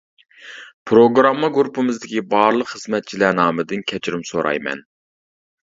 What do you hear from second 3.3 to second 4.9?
نامىدىن كەچۈرۈم سورايمەن.